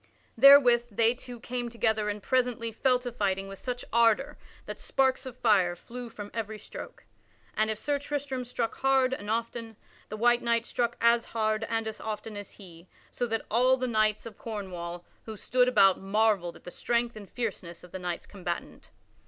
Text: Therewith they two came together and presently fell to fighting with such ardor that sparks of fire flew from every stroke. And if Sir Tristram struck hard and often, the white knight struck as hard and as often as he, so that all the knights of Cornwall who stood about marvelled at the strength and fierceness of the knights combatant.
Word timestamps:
Therewith 0.35 0.87
they 0.89 1.13
two 1.13 1.39
came 1.39 1.69
together 1.69 2.09
and 2.09 2.23
presently 2.23 2.71
fell 2.71 2.97
to 2.97 3.11
fighting 3.11 3.47
with 3.47 3.59
such 3.59 3.85
ardor 3.93 4.35
that 4.65 4.79
sparks 4.79 5.27
of 5.27 5.37
fire 5.37 5.75
flew 5.75 6.09
from 6.09 6.31
every 6.33 6.57
stroke. 6.57 7.05
And 7.55 7.69
if 7.69 7.77
Sir 7.77 7.99
Tristram 7.99 8.43
struck 8.43 8.73
hard 8.79 9.13
and 9.13 9.29
often, 9.29 9.77
the 10.09 10.17
white 10.17 10.41
knight 10.41 10.65
struck 10.65 10.97
as 11.01 11.25
hard 11.25 11.65
and 11.65 11.87
as 11.87 12.01
often 12.01 12.35
as 12.35 12.49
he, 12.53 12.87
so 13.11 13.27
that 13.27 13.45
all 13.51 13.77
the 13.77 13.85
knights 13.85 14.25
of 14.25 14.39
Cornwall 14.39 15.05
who 15.25 15.37
stood 15.37 15.67
about 15.67 15.99
marvelled 16.01 16.55
at 16.55 16.63
the 16.63 16.71
strength 16.71 17.15
and 17.15 17.29
fierceness 17.29 17.83
of 17.83 17.91
the 17.91 17.99
knights 17.99 18.25
combatant. 18.25 18.89